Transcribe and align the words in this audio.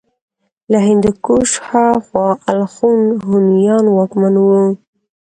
له 0.71 0.79
هندوکش 0.87 1.49
هاخوا 1.67 2.29
الخون 2.51 2.99
هونيان 3.27 3.85
واکمن 3.95 4.33
وو 4.39 4.61